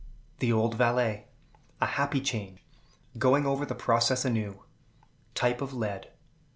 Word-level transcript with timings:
The 0.39 0.51
Old 0.51 0.73
Valet. 0.73 1.25
A 1.79 1.85
Happy 1.85 2.21
Change. 2.21 2.57
Going 3.19 3.45
over 3.45 3.67
the 3.67 3.75
Process 3.75 4.25
anew. 4.25 4.63
Type 5.35 5.61
of 5.61 5.75
Lead. 5.75 6.07